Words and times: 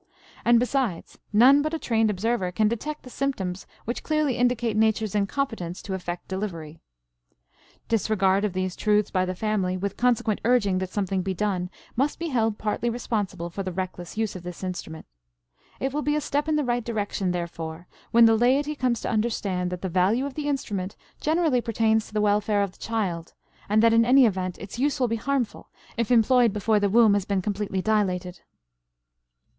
And 0.43 0.59
besides, 0.59 1.19
none 1.31 1.61
but 1.61 1.75
a 1.75 1.77
trained 1.77 2.09
observer 2.09 2.51
can 2.51 2.67
detect 2.67 3.03
the 3.03 3.09
symptoms 3.11 3.67
which 3.85 4.01
clearly 4.01 4.35
indicate 4.35 4.75
Nature's 4.75 5.13
incompetence 5.13 5.79
to 5.83 5.93
effect 5.93 6.27
delivery. 6.27 6.79
Disregard 7.87 8.43
of 8.43 8.53
these 8.53 8.75
truths 8.75 9.11
by 9.11 9.25
the 9.25 9.35
family 9.35 9.77
with 9.77 9.97
consequent 9.97 10.41
urging 10.43 10.79
that 10.79 10.89
something 10.89 11.21
be 11.21 11.35
done 11.35 11.69
must 11.95 12.17
be 12.17 12.29
held 12.29 12.57
partly 12.57 12.89
responsible 12.89 13.51
for 13.51 13.61
the 13.61 13.71
reckless 13.71 14.17
use 14.17 14.35
of 14.35 14.41
the 14.41 14.57
instrument. 14.65 15.05
It 15.79 15.93
will 15.93 16.01
be 16.01 16.15
a 16.15 16.21
step 16.21 16.47
in 16.47 16.55
the 16.55 16.65
right 16.65 16.83
direction, 16.83 17.29
therefore, 17.29 17.85
when 18.09 18.25
the 18.25 18.35
laity 18.35 18.73
comes 18.73 19.01
to 19.01 19.09
understand 19.11 19.69
that 19.69 19.83
the 19.83 19.87
value 19.87 20.25
of 20.25 20.33
the 20.33 20.47
instrument 20.47 20.95
generally 21.19 21.61
pertains 21.61 22.07
to 22.07 22.13
the 22.15 22.21
welfare 22.21 22.63
of 22.63 22.71
the 22.71 22.79
child, 22.79 23.33
and 23.69 23.83
that, 23.83 23.93
in 23.93 24.03
any 24.03 24.25
event, 24.25 24.57
its 24.57 24.79
use 24.79 24.99
will 24.99 25.07
be 25.07 25.17
harmful 25.17 25.69
if 25.95 26.09
employed 26.09 26.53
before 26.53 26.79
the 26.79 26.89
womb 26.89 27.13
has 27.13 27.25
been 27.25 27.43
completely 27.43 27.83
dilated. 27.83 28.39